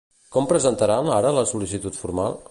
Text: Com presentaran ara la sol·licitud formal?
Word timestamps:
Com 0.35 0.47
presentaran 0.51 1.11
ara 1.17 1.33
la 1.39 1.43
sol·licitud 1.51 2.01
formal? 2.05 2.39